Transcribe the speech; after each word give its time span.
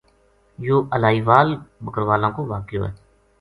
یوہ 0.65 0.87
الائی 0.95 1.19
وال 1.27 1.49
بکروالاں 1.83 2.31
کو 2.35 2.41
واقعو 2.51 2.85